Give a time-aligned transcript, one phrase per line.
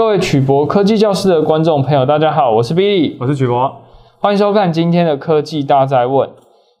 [0.00, 3.70] 各位曲博科技教室的观众朋友，大家好，我是 Billy，我是曲博，
[4.18, 6.26] 欢迎收看今天的科技大在问。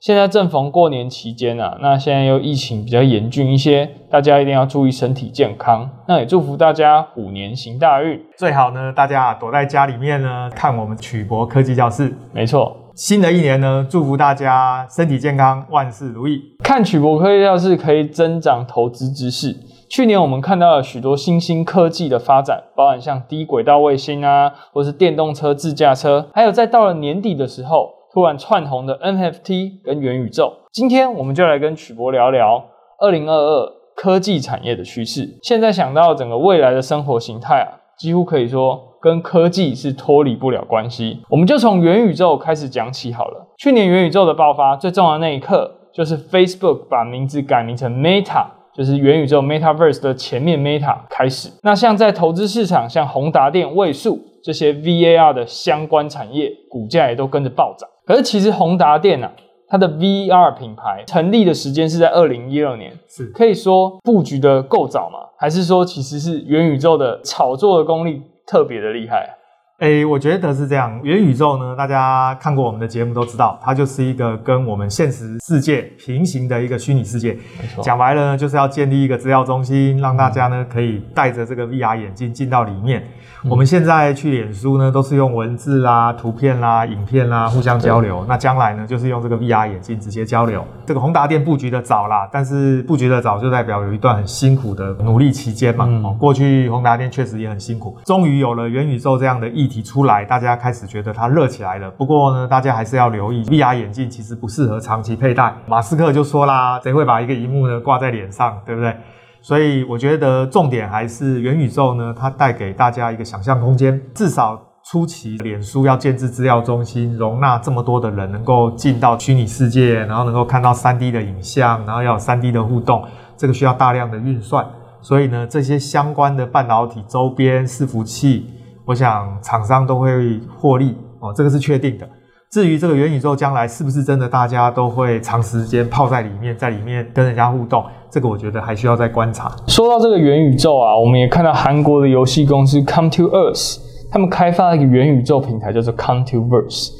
[0.00, 5.86] 现在正逢过年期间啊，那现在又疫情比较严峻一些，大家一定要注意身体健康。
[6.08, 12.10] 那也祝福大家虎年行大运，最好呢，大家躲在家里面呢，看我们曲博科技教室。
[12.32, 16.40] 没错，新的一年呢，祝福大家身体健康，万事如意。
[16.64, 19.54] 看曲博科技教室可以增长投资知识。
[19.90, 30.52] 去年我们看到了许多新兴科技的发展，包含像低轨道卫星啊，或是电动车、自驾车，还有在到了年底的时候，突然窜红的 NFT 跟元宇宙。
[30.70, 32.64] 今天我们就来跟曲博聊聊
[33.00, 35.28] 二零二二科技产业的趋势。
[35.42, 41.20] 现在想到整个未来的生活形态啊，几乎可以说跟科技是脱离不了关系。
[41.28, 43.44] 我们就从元宇宙开始讲起好了。
[43.58, 48.46] 去年元宇宙的爆发，最重要的那一刻，就是 Facebook 把名字改名成 Meta。
[48.74, 57.88] 就是元宇宙 Metaverse 的前面 Meta 开始，那像在投资市场，像宏达电、位数这些 VAR 的相关产业，股价也都跟着暴涨。
[58.06, 59.32] 可是其实宏达电啊，
[59.68, 65.18] 它的 VR 品牌成立的时间是在二零一二年，是可以说布局的够早吗？
[65.36, 69.36] 还是说其实是元宇宙的炒作的功力特别的厉害？
[69.80, 71.00] 诶，我觉得是这样。
[71.02, 77.34] 元宇宙呢，大家看过我们的节目都知道，它就是一个跟我们现实世界平行的一个虚拟世界。
[77.82, 83.02] 讲白了呢，就是要建立一个资料中心，让大家呢可以戴着这个 VR 眼镜进到里面。
[83.48, 88.22] 我们现在去脸书呢，都是用文字啦、图片啦、影片啦互相交流。
[88.28, 90.62] 那将来呢，就是用这个 VR 眼镜直接交流。
[90.84, 95.86] 这个宏达电布局的早啦，但是布局的早就代表有一段很辛苦的努力期间嘛。
[95.88, 96.18] 嗯。
[96.18, 101.88] 过去宏达电确实也很辛苦，终于有了元宇宙这样的议题出来，大家开始觉得它热起来了。
[101.92, 105.54] 不过呢，大家还是要留意，VR 眼镜其实不适合长期佩戴。
[105.66, 108.94] 马斯克就说啦，谁会把一个荧幕呢挂在脸上，对不对？
[109.40, 113.98] 所以我觉得重点还是元宇宙呢，它带给大家一个想象空间。
[114.14, 123.02] 至少初期，脸书要建置资料中心，容纳这么多的人能够进到虚拟世界，然后能够看到 3D 的影像，然后要有 3D 的互动，
[123.36, 124.66] 这个需要大量的运算。
[125.02, 128.46] 所以呢，这些相关的半导体周边伺服器，
[128.86, 132.08] 我想厂商都会获利哦，这个是确定的。
[132.50, 139.54] 至于这个元宇宙将来是不是真的，大家都会长时间泡在里面，在里面跟人家互动，这个我觉得还需要再观察。
[139.68, 143.78] 说到这个元宇宙啊，我们也看到韩国的游戏公司 Come to Earth，
[144.10, 146.90] 他们开发了一个元宇宙平台，叫做 Come to Verse。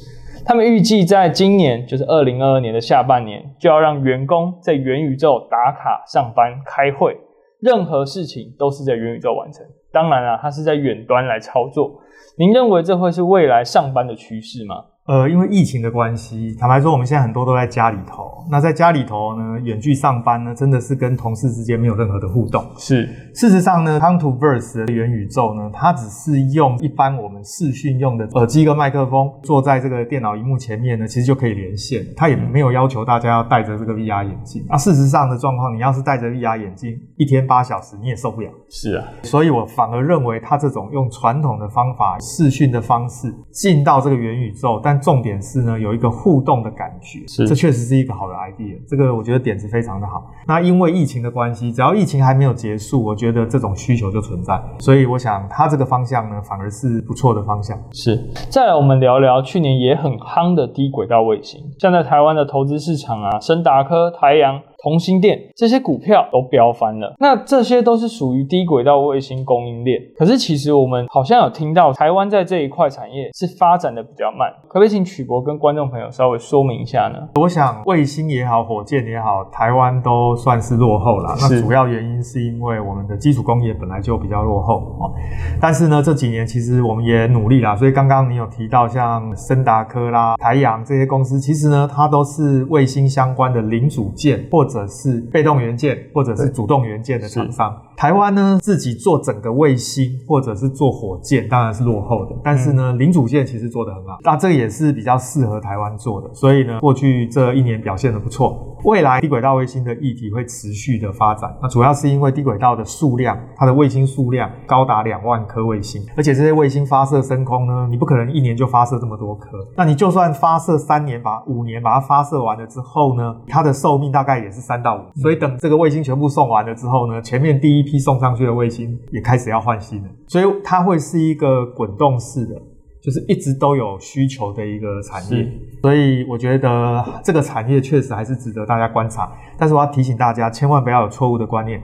[0.45, 7.17] 他们预计在今年，就是二零二二年的下半年，就要让员工在元宇宙打卡、上班、开会，
[7.61, 9.65] 任何事情都是在元宇宙完成。
[9.93, 12.01] 当然啊，它是在远端来操作。
[12.37, 14.85] 您认为这会是未来上班的趋势吗？
[15.07, 18.45] 呃，因为疫情的关系，坦白说，我们现在很多都在家里头。
[18.49, 22.65] 那在家里头呢，远距上班呢，真的是跟同事之间没有任何的互动。
[22.79, 32.05] 是，事实上呢，Come to Verse 的元宇宙呢，它只是用一般我们视讯用的耳机跟麦克风，坐在这个电脑荧幕前面呢，其实就可以连线。
[32.17, 34.65] 它也没有要求大家要戴着这个 VR 眼镜。
[34.69, 38.51] 那事实上的状况，你要是戴着 VR 眼镜一天八小时，你也受不了。
[38.69, 48.77] 是啊，所以我反而认为，它这种用传统的方法视讯的方式进到这个元宇宙，但重点是呢，有一个互动的感觉，是，这确实是一个好的 idea。
[48.89, 50.31] 这个我觉得点子非常的好。
[50.47, 54.61] 那因为疫情的关系，只要疫情还没有结束，我觉得得这种需求就存在。
[54.81, 57.79] 所以我想，它这个方向呢，反而是不错的方向。
[57.93, 58.17] 是。
[58.51, 64.61] 再来，我们聊聊去年也很夯的低轨道卫星，像在台湾的投资市场啊，深达科、台阳。
[64.83, 70.01] 同心电这些股票都飙翻了，那这些都是属于低轨道卫星供应链。
[70.17, 77.19] 可是其实我们好像有听到台湾在这一块产业是发展的比较慢，可不可以请曲博跟观众朋友稍微说明一下呢？
[77.41, 81.35] 我想卫星也好，火箭也好，台湾都算是落后了。
[81.41, 85.13] 那主要原因是因为我们的基础工业本来就比较落后哦。
[85.61, 87.75] 但是呢，这几年其实我们也努力啦。
[87.75, 97.77] 所以刚刚你有提到像森达科啦、台阳这些公司，其实呢，它都是卫星相关的零组件或或者是被动元件，或者是主动元件的厂商。
[97.97, 102.37] 台湾呢，自己做整个卫星或者是做火箭，当然是落后的。
[102.45, 106.31] 但是呢，零组件其实做得很好，那这个也是比较适合台湾做的。
[106.33, 108.79] 所以呢，过去这一年表现得不错。
[108.85, 119.59] 未来低轨道卫星的议题会持续的发展，那主要是因为低轨道的数量，它的卫星数量高达两万颗卫星，而且这些卫星发射升空呢，你不可能一年就发射这么多颗。
[119.77, 125.21] 那你就算发射三年，把五年把它发射完了之后呢，它的寿命大概也是三到五。
[125.21, 132.55] 所以等这个卫星全部送完了之后呢，前面第一批送上去的卫星也开始要换新了，所以它会是一个滚动式的。
[133.01, 135.51] 就是一直都有需求的一个产业，
[135.81, 139.33] 所以我觉得这个产业确实还是值得大家观察。
[139.59, 141.81] 但是我要提醒大家，千万不要有错误的观念。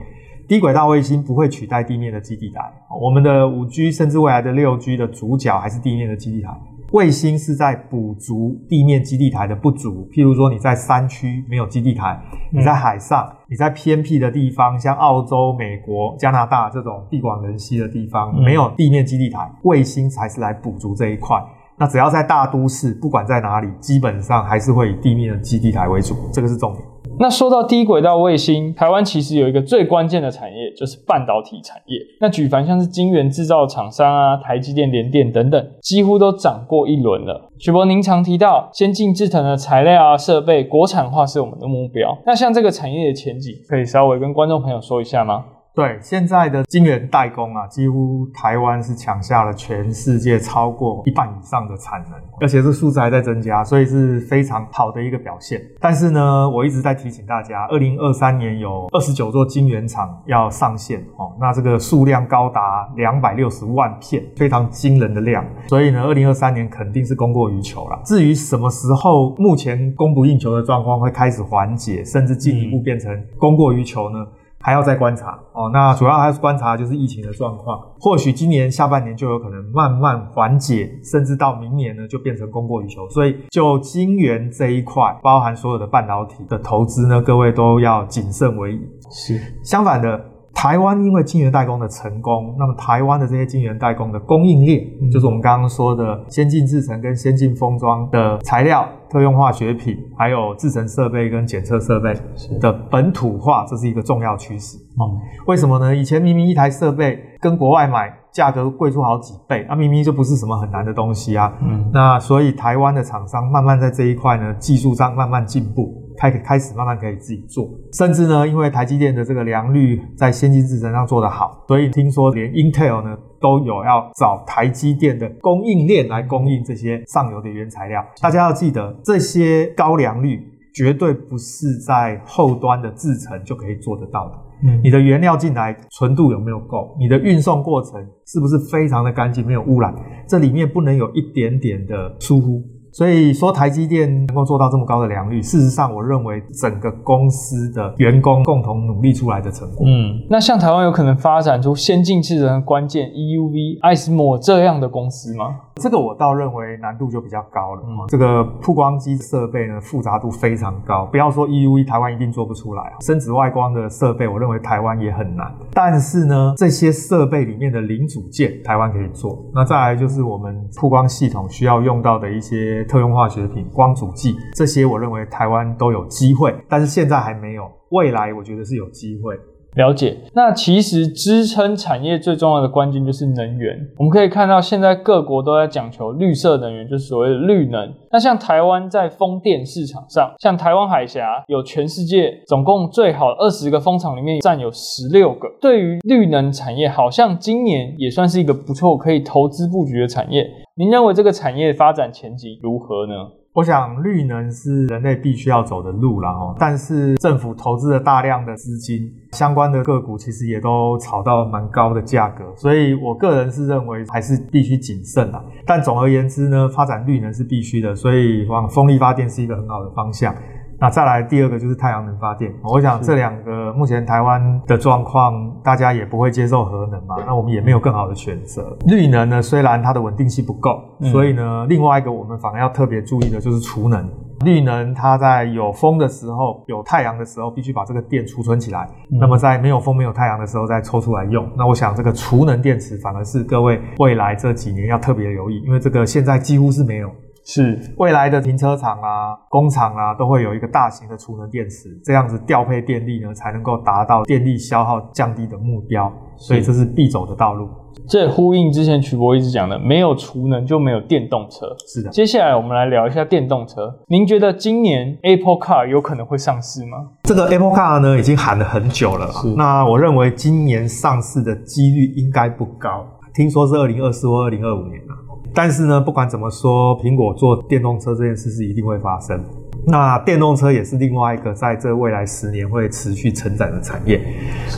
[0.47, 2.61] 低轨道卫星不会取代地面的基地台，
[3.01, 6.49] 我们的五 G 甚至未来的六 G 的主角还是地面的基地台。
[6.91, 12.17] 卫星是在补足地面基地台的不足，譬如说你在山区没有基地台，
[12.49, 21.37] 你在海上，你在偏僻的地方，像澳洲、美国、加拿大这种地广人稀的地方，没有地面基地台，卫星才是来补足这一块。
[21.77, 26.83] 那只要在大都市，不管在哪里，基本上还是会以地面的基地台为主，这个是重点。
[27.19, 31.99] 那说到低轨道卫星，台湾其实有一个最关键的产业，就是半导体产业。
[32.21, 37.49] 那举凡像是晶圆制造厂商啊，台积电、联电等等，几乎都涨过一轮了。
[37.59, 42.15] 许博，您常提到先进制程的材料啊、设备国产化是我们的目标。
[42.25, 45.45] 那像这个产业的前景，可以稍微跟观众朋友说一下吗？
[45.77, 55.61] 对，现在的晶圆代工啊，几乎台湾是抢下了全世界超过一半以上的产能，而且这数字还在增加，所以是非常好的一个表现。
[55.79, 65.45] 但是呢，我一直在提醒大家，二零二三年有二十九座晶圆厂要上线哦，那这个数量高达两百六十万片，非常惊人的量。
[65.67, 68.01] 所以呢，二零二三年肯定是供过于求了。
[68.03, 74.25] 至于什么时候目前供不应求的状况会开始缓解，甚至进一步变成供过于求呢？
[74.59, 83.07] 还要再观察哦，那主要还是观察就是疫情的状况，或许今年下半年就有可能慢慢缓解，甚至到明年呢就变成供过于求。
[83.09, 88.81] 所以就晶圆这一块，包含所有的半导体的投资呢，各位都要谨慎为宜。
[89.11, 90.36] 是，相反的。
[90.57, 102.11] 台湾因为晶圆代工的成功，那么台湾的这些晶圆代工的供应链，嗯、就是我们刚刚说的先进制程跟先进封装的材料、特用化学品，还有制程设备跟检测设备
[102.59, 104.79] 的本土化，这是一个重要趋势。
[104.99, 105.95] 嗯，为什么呢？
[105.95, 111.53] 以前明明一台设备跟国外买价格贵出好几倍，那、啊、明明就不是什么很难的东西啊。
[111.61, 116.03] 嗯，那所以台湾的厂商慢慢在这一块呢，技术上慢慢进步。
[116.17, 128.03] 开开始慢慢可以自己做，甚至呢，因为台积电的这个良率在先进制程上做得好，所以听说连 Intel 呢都有要找台积电的供应链来供应这些上游的原材料。
[128.19, 130.41] 大家要记得，这些高良率
[130.73, 134.33] 绝对不是在后端的制程就可以做得到的。
[134.63, 136.95] 嗯，你的原料进来纯度有没有够？
[136.99, 137.93] 你的运送过程
[138.25, 139.93] 是不是非常的干净，没有污染？
[140.27, 142.63] 这里面不能有一点点的疏忽。
[142.97, 149.85] 所以说台积电能够做到这么高的良率，事实上我认为整个公司的员工共同努力出来的成果。
[149.87, 155.45] 嗯，那像台湾有可能发展出先进制程关键 EUV、爱思摩这样的公司吗？
[155.77, 157.81] 这个我倒认为难度就比较高了。
[157.85, 162.97] 嗯，这个曝光机设备呢，复杂度非常高，不要说 EUV，台湾一定做不出来啊。
[163.01, 165.53] 深紫外光的设备，我认为台湾也很难。
[165.73, 169.43] 但是呢，这些设备里面的零组件，台湾可以做。
[169.53, 177.69] 那再来就是我们曝光系统需要用到的一些特用化学品、光阻剂，这些我认为台湾都有机会，但是现在还没有。
[177.89, 179.37] 未来我觉得是有机会。
[179.77, 183.77] 了解，那其实支撑产业最重要的关键就是能源。
[183.97, 187.93] 我们可以看到，现在各国都在讲求绿色能源，就是所谓的绿能。
[188.11, 195.47] 那像台湾在风电市场上，像台湾海峡有全世界总共最好二十个风场里面占有十六个。
[195.61, 200.43] 对于绿能产业，好像今年也算是一个不错可以投资布局的产业。
[200.75, 203.13] 您认为这个产业发展前景如何呢？
[203.57, 215.43] 我想绿能是人类必须要走的路了哦，但是政府投资了大量的资金，相关的个股其实也都炒到蛮高的价格，所以我个人是认为还是必须谨慎啦。
[215.65, 220.35] 但总而言之呢，发展绿能是必须的，所以往风力发电是一个很好的方向。
[220.79, 228.77] 那再来第二个就是太阳能发电，我想这两个目前台湾的状况，大家也不会接受核能嘛，那我们也没有更好的选择。
[228.85, 230.79] 绿能呢，虽然它的稳定性不够，
[231.11, 234.07] 所以呢，另外一个我们反而要特别注意的就是储能。
[234.45, 241.43] 绿能它在有风的时候、有太阳的时候，必须把这个电储存起来；那么在没有风、没有太阳的时候再抽出来用。
[241.57, 247.09] 那我想这个储能电池反而是各位未来这几年要特别留意，因为这个现在几乎是没有。
[247.47, 256.11] 是未来的停车场啊、工厂啊，都会有一个大型的储能电池，这样子调配电力呢，才能够达到电力消耗降低的目标。
[256.35, 257.69] 所以这是必走的道路。
[258.05, 261.65] 这呼应之前曲博一直讲的，没有储能就没有电动车。
[261.87, 262.09] 是的。
[262.09, 263.91] 接下来我们来聊一下电动车。
[264.09, 266.97] 您觉得今年 Apple Car 有可能会上市吗？
[267.23, 269.31] 这个 Apple Car 呢，已经喊了很久了。
[269.31, 269.47] 是。
[269.55, 275.15] 那我认为今年上市的几率应该不高，听说是二零二四或二零二五年啊。
[275.53, 279.43] 但是呢，不管怎么说，苹果做电动车这件事是一定会发生。
[279.89, 284.21] 那电动车也是另外一个在这未来十年会持续成长的产业。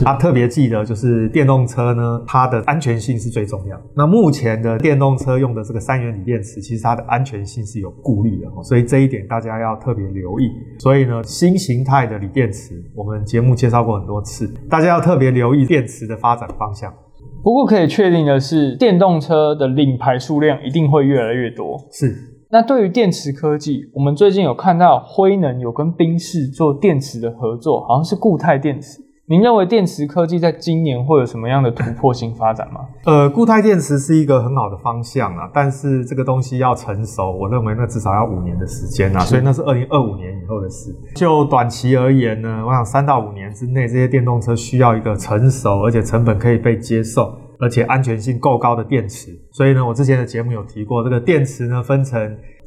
[0.04, 3.80] 啊，特别记得就是电动车呢，它的安全性是最重要。
[3.94, 10.48] 那目前的电动车用的这个三元锂电池，其实它的安全性是有顾虑的，所以这一点大家要特别留意。
[10.78, 16.92] 所以呢，新形态的锂电池，我们节目介绍过很多次，大家要特别留意电池的发展方向。
[17.42, 21.78] 不过可以确定的是，电动车的领牌数量一定会越来越多。
[21.90, 22.14] 是。
[22.50, 29.00] 那对于电池科技，我们最近有看到辉能有跟宾士做电池的合作，好像是固态电池。
[29.30, 32.80] 您认为电池科技在今年会有什么样的突破性发展吗？
[33.04, 40.92] 呃，固态电池是一个很好的方向啊，但是这个东西要成熟，我认为那至少要五年的时间啊，所以那是二零二五年以后的事。
[41.14, 47.32] 就短期而言呢，我想三到五年之内，这些电动车需要一个成熟而且成本可以被接受。
[47.62, 52.18] 而且安全性够高的电池，所以呢，我之前的节目有提过，这个电池呢分成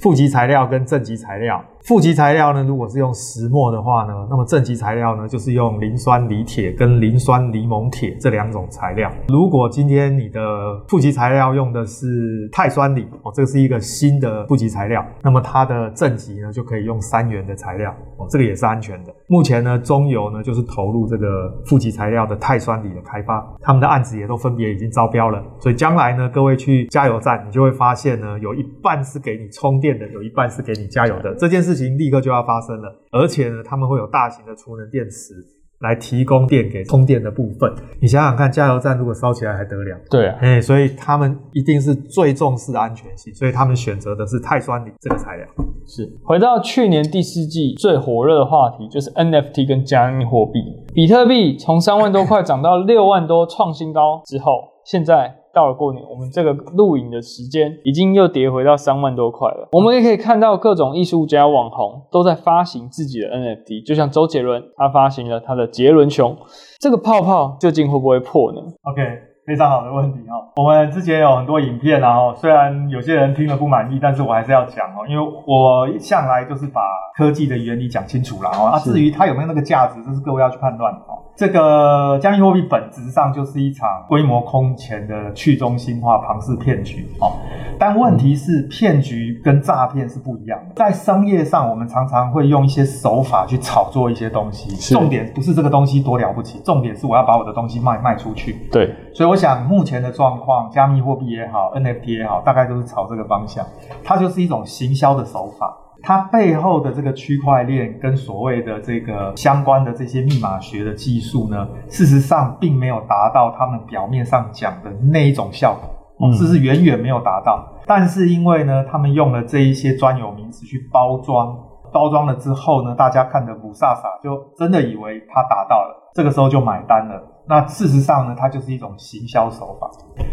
[0.03, 1.63] 负极材料跟正极材料。
[1.85, 9.11] 负极材料呢，如果是用石墨的话呢，那么正极材料呢，就是用磷酸锂铁跟磷酸锂锰铁这两种材料。
[9.27, 10.41] 如果今天你的
[10.87, 19.13] 负极材料用的是钛酸锂哦，这个是一个新的负极材料，那么它的正极呢就可以用三元的材料哦，这个也是安全的。
[19.27, 25.43] 目前呢，中油呢就是投入这个负极材料的钛酸锂的开发，他们的案子也都分别已经招标了。
[25.59, 31.33] 所以将来呢，各位去加油站，你就会发现呢，有一半是给你充电的，有一半是给你加油的。
[31.35, 35.33] 这件事情立刻就要发生了，而且呢，他们会有大型的储能电池
[35.79, 37.73] 来提供电给充电的部分。
[38.01, 39.97] 你想想看，加油站如果烧起来还得了？
[40.09, 45.45] 对啊，哎，所以他们一定是最重视安全性，所以他们选择的是钛酸锂这个材料。
[45.85, 50.59] 是，回到去年第四季最火热的话题，就是 NFT 跟加密货币。
[50.93, 54.51] 比特币从三万多块涨到六万多，创新高之后，
[54.85, 55.35] 现在。
[55.53, 59.69] 到了过年，我们这个录影的时间已经又跌回到三万多块了。
[59.71, 66.35] 我们也可以看到各种艺术家、网红都在发行自己的 NFT，就像周杰伦，他发行了他的杰伦熊。
[66.79, 69.33] 这个泡泡究竟会不会破呢？OK。
[69.45, 76.79] 非常好的问题哈，我们之前有很多影片啊，虽然有些人听了不满意，但是我还是要讲哦，因为我向来就是把
[77.17, 78.71] 科技的原理讲清楚了哦。
[78.71, 81.19] 啊，至于它有没有那个价值，这是各位要去判断哦。
[81.35, 87.33] 这个加密货币本质上就是一场规模空前的去中心化庞氏骗局哦。
[87.79, 90.75] 但问题是，骗局跟诈骗是不一样的。
[90.75, 98.55] 在商业上，我们常常会用一些手法去炒作一些东西，重点不是这个东西多了不起，重点是我要把我的东西卖卖出去。
[98.71, 103.65] 对，所以我想目前的状况，加密货币也好，NFT 也好，大概都是朝这个方向。
[104.03, 115.89] 它就是一种行销的手法，它背后的这个区块链跟所谓的这个相关的这些密码学的技术呢，事实上并没有达到他们表面上讲的那一种效果。
[116.37, 121.53] 是是远远没有达到，但是因为呢，他们用了这一些专有名词去包装，
[121.91, 127.21] 包装了之后呢，大家看的不飒飒，就真的以为它达到了，这个时候就买单了。
[127.45, 129.89] 那事实上呢，它就是一种行销手法。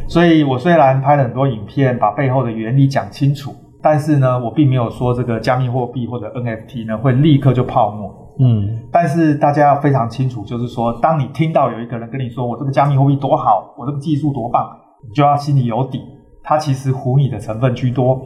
[0.07, 8.15] 所以我虽然拍了很多影片，把背后的原理讲清楚，但是呢，我并没有说这个加密货币或者 NFT 呢会立刻就泡沫。
[8.39, 14.77] 嗯，但是大家要非常清楚，就是说，当你听到有一个人跟你说我这个加密货币多好，我这个技术多棒。
[15.03, 16.03] 你就要心里有底，
[16.43, 18.21] 它其实唬你的成分居多。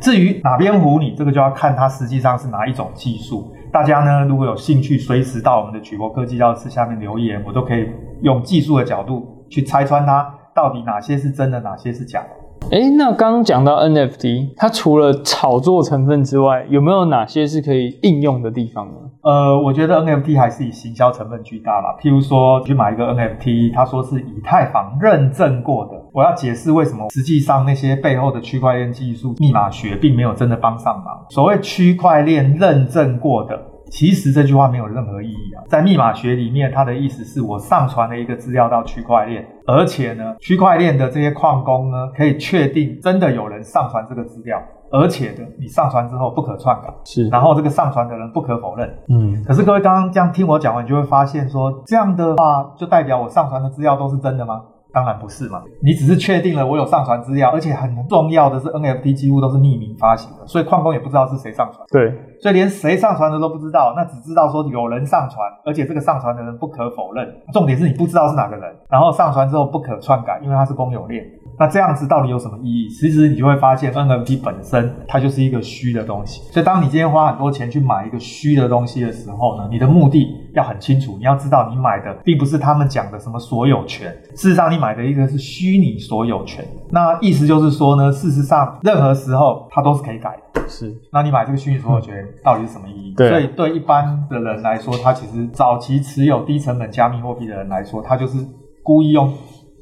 [0.00, 3.52] 至于哪边唬你，这个就要看它实际上是哪一种技术。
[3.72, 7.88] 大家呢，如果有兴趣，随时到我们的曲博科技教室下面留言，我都可以
[8.22, 12.28] 用技术的角度去拆穿它，到底哪些是真的，哪些是假的。
[12.70, 18.94] 哎，那刚刚讲到 NFT，它除了炒作成分之外，有没有哪些是可以应用的地方呢？
[19.22, 21.96] 呃，我觉得 NFT 还是以行销成分居大啦。
[21.98, 31.24] 譬如说，去买一个 NFT，他说是以太坊认证过的，我要解释为什么实际上那些背后的区块链技术、密码学并没有真的帮上忙。
[31.30, 33.58] 所谓区块链认证过的。
[33.90, 49.42] 其实这句话没有任何意义啊，在密码学里面，它的意思是我上传了一个资料到区块链，而且呢，区块链的这些矿工呢，可以确定真的有人上传这个资料，而且的你上传之后不可篡改，是，然后这个上传的人不可否认，嗯。
[49.44, 54.60] 可是各位刚刚这样听我讲完，你就会发现说，这样的话就代表我上传的资料都是真的吗？
[54.92, 61.86] 当然不是嘛，你只是确定了我有上传资料，而且很重要的是 NFT 几乎都是匿名发行的，所以矿工也不知道是谁上传。
[61.90, 67.28] 对，所以连谁上传的都不知道，那只知道说有人上传，而且这个上传的人不可否认。
[67.52, 71.24] 重点是你不知道是哪个人，然后上传之后不可篡改，因为它是公有链。
[71.60, 72.88] 那这样子到底有什么意义？
[72.88, 76.40] 其实你就会发现，NFT 本身它就是一个虚的东西。
[76.52, 81.16] 所以当你今天花很多钱去买一个虚的东西的时候呢，你的目的要很清楚。
[81.16, 86.62] 你要知道，你买的并不是他们讲的什么所有权，事实上你买的一个是虚拟所有权。
[86.90, 90.60] 那意思就是说呢，事实上任何时候它都是可以改的。
[90.68, 93.14] 是，那你买这个虚拟所有权到底是什么意义？
[93.16, 98.36] 对，所以对一般的人来说，他其实早期持有低成本加密货币的人来说，他就是
[98.82, 99.32] 故意用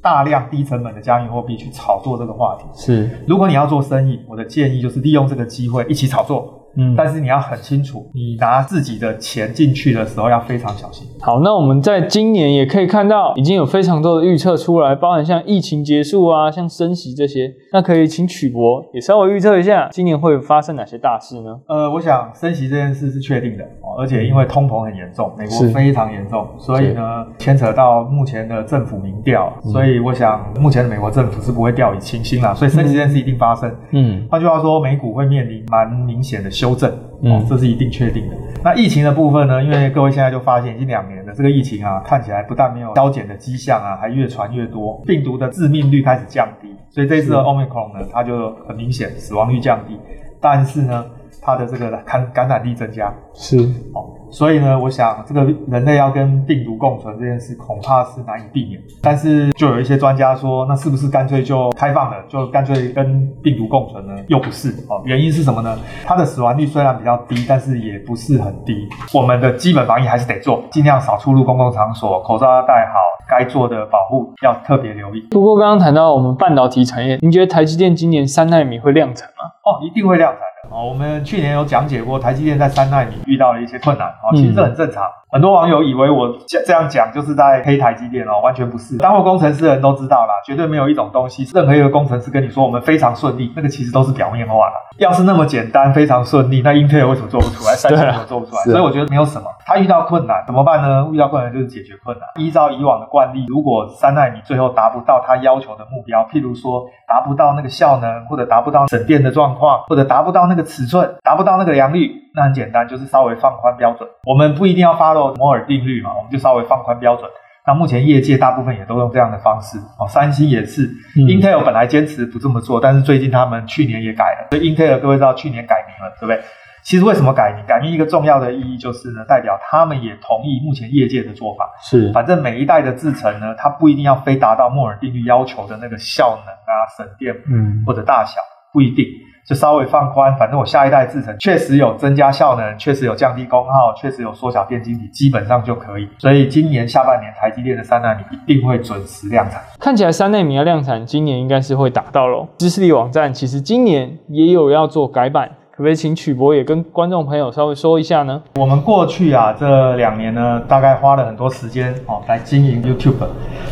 [0.01, 2.65] 大量低成本的加密货币去炒作这个话题。
[2.75, 6.56] 是，如果你要做生意，我的建议就是利用这个机会一起炒作。
[6.77, 11.07] 嗯，但是你要很清楚，你拿自己的钱进去的时候要非常小心。
[11.21, 17.53] 好，那我们在今年也可以看到，已经有非常多的预测出来，包含像疫情结束啊，像升息这些。
[17.73, 21.59] 那可以请曲博也稍微预测一下，今年会发生哪些大事呢？
[21.69, 33.71] 呃，我想升息这件事是确定的哦，而且因为通膨很严重，美国非常严重，所以呢，牵扯到目前的政府民调，所以我想目前的美国政府是不会掉以轻心啦，所以升息这件事一定发生。
[33.91, 36.91] 嗯，换句话说，美股会面临蛮明显的修正。
[37.23, 38.37] 哦，这是一定确定的。
[38.63, 39.63] 那疫情的部分呢？
[39.65, 46.69] 因为各位现在就发现，已经两年了，这个疫情啊，看起来不但没有消减的迹象啊，还越传越多，病毒的致命率开始降低。
[46.91, 49.99] 所以这次的 Omicron 呢，它就很明显死亡率降低，
[50.43, 51.07] 但是呢，
[51.41, 53.13] 它的这个感感染力增加。
[53.33, 53.57] 是
[53.95, 54.13] 哦。
[54.37, 58.79] 所以呢，我想这个人类要跟病毒共存这件事恐怕是难以避免。
[59.01, 64.15] 但是就有一些专家说，那是不是干脆就开放了，就干脆跟病毒共存呢？
[64.29, 65.01] 又不是哦。
[65.07, 65.75] 原因是什么呢？
[66.05, 68.87] 它的死亡率虽然比较低，但是也不是很低。
[69.15, 75.21] 我们的基本防疫还是得做，尽量少出入公共场所，口罩要戴好，该做的保护要特别留意。
[75.31, 79.53] 不过刚刚谈到我们半导体产业，您觉得台积电今年三纳米会量产吗？
[79.67, 80.75] 哦，一定会量产的。
[80.75, 85.05] 哦，我们去年有讲解过，台积电在三纳米遇到了一些困难，哦，其实这很正常。
[85.05, 88.97] 嗯很多网友以为我这这样讲就是在黑台积电哦，完全不是。
[88.97, 94.75] 当过工程师的人都知道啦，绝对没有一种东西，任何一个工程师跟你说我们非常顺利，那个其实都是表面话啦。
[94.99, 97.75] 要是那么简单，非常顺利，那英特尔为什么做不出来？
[97.75, 98.63] 三星为什么做不出来？
[98.63, 99.51] 所以我觉得没有什么。
[99.67, 101.09] 他遇到困难怎么办呢？
[101.13, 102.27] 遇到困难就是解决困难。
[102.37, 114.09] 依照以往的惯例，如果三纳米最后达不到他要求的目标，譬如说达不到那个效能，或者达不到省电的状况，或者达不到那个尺寸，达不到那个良率，那很简单，就是稍微放宽标准。
[114.25, 117.29] 我们不一定要 follow 摩尔定律嘛，我们就稍微放宽标准。
[117.67, 120.85] 那目前业界大部分也都用这样的方式哦，三星也是。
[121.17, 124.47] 嗯、Intel 本来坚持不这么做，但是最近他们去年也改了。
[124.53, 126.41] 所以 Intel 各位知道去年改名了，对不对？
[126.85, 127.67] 其实为什么改名？
[127.67, 131.69] 改名一个重要的意义就是呢，代表他们也同意目前业界的做法。
[131.83, 138.41] 是，反正每一代的制程呢，它不一定要非达到摩尔定律要求的那个效能啊、省电，嗯，或者大小，
[138.73, 139.05] 不一定。
[139.47, 146.09] 就稍微放宽，反正我下一代制程确实有增加效能，确实有降低功耗，确实有缩小电晶体，基本上就可以。
[146.19, 149.63] 所以今年下半年台积电的三纳米一定会准时量产。
[149.79, 152.49] 看起来三纳米要量产，今年应该是会达到咯。
[152.59, 155.49] 知识力网站其实今年也有要做改版。
[155.77, 158.41] 可不可以请曲博也跟观众朋友稍微说一下呢？
[158.55, 163.13] 我们过去啊这两年呢，大概花了很多时间哦来经营 YouTube，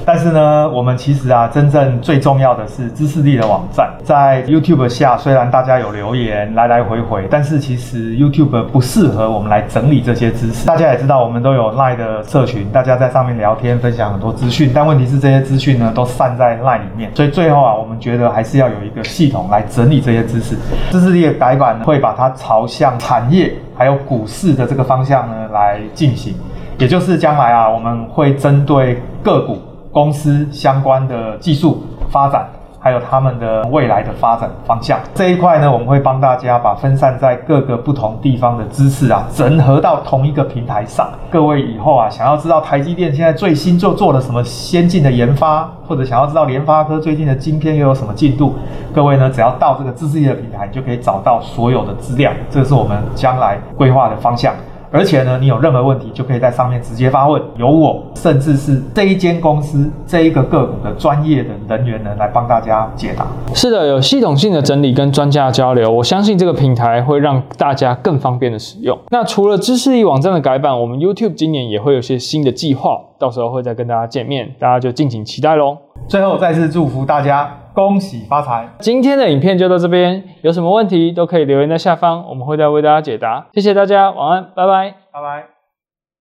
[0.05, 3.91] 但是呢，我们其实啊真正最重要的是知识力的网站。
[4.03, 10.67] 在 YouTube 下，虽然大家有留言来来回回，但是其实 YouTube 不适合我们来整理这些知识。
[10.67, 14.71] 大家也知道，我们都有 Line 的社群，大家在上面聊天，分享很多资讯。
[14.75, 20.55] 但问题是这些资讯呢都散在 Line 里面，所以最后啊，我们觉得还是要有一个系统来整理这些知识。
[20.91, 26.35] 知识力的改版呢，会会把它朝向产业还有股市的这个方向呢来进行，
[26.77, 29.61] 也就是将来啊，我们会针对个股
[29.93, 32.49] 公司相关的技术发展。
[32.85, 41.09] 还有他们的未来的发展方向这一块呢，我们会帮大家把分散在各个不同地方的知识啊，整合到同一个平台上。
[41.31, 48.55] 各位以后啊，想要知道台积电现在最新就做了什么先进的研发，或者想要知道联发科最近的晶片又有什么进度，
[48.95, 52.31] 各位呢，只要到这个知识力的平台，就可以找到所有的资料。
[52.51, 54.53] 这是我们将来规划的方向。
[54.95, 63.27] 而且呢，你有任何问题就可以在上面直接发问，由我甚至是这一间公司这一个个股的专业的人员呢来帮大家解答。
[63.53, 68.97] 是的，有系统性的整理跟专家交流，我相信这个平台会让大家更方便的使用。
[69.11, 75.77] 那除了知识力网站的改版，我们 YouTube 今年也会有些新的计划，到时候会再跟大家见面，大家就敬请期待喽。
[76.07, 77.64] 最后再次祝福大家。
[77.75, 78.69] 恭喜发财！
[78.79, 83.49] 今天的影片就到这边，有什么问题都可以留言在下方，我们会再为大家解答。
[83.53, 85.54] 谢谢大家，晚安，拜拜，拜拜。